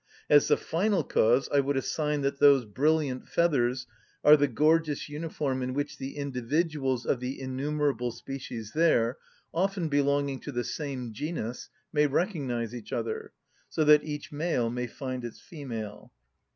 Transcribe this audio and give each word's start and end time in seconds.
As 0.31 0.47
the 0.47 0.57
final 0.57 1.03
cause 1.03 1.47
I 1.53 1.59
would 1.59 1.77
assign 1.77 2.21
that 2.21 2.39
those 2.39 2.65
brilliant 2.65 3.27
feathers 3.27 3.85
are 4.23 4.35
the 4.35 4.47
gorgeous 4.47 5.07
uniform 5.07 5.61
in 5.61 5.75
which 5.75 5.99
the 5.99 6.17
individuals 6.17 7.05
of 7.05 7.19
the 7.19 7.39
innumerable 7.39 8.09
species 8.11 8.71
there, 8.73 9.19
often 9.53 9.89
belonging 9.89 10.39
to 10.39 10.51
the 10.51 10.63
same 10.63 11.13
genus, 11.13 11.69
may 11.93 12.07
recognise 12.07 12.73
each 12.73 12.91
other; 12.91 13.31
so 13.69 13.83
that 13.83 14.03
each 14.03 14.31
male 14.31 14.71
may 14.71 14.87
find 14.87 15.21
his 15.21 15.39
female. 15.39 16.11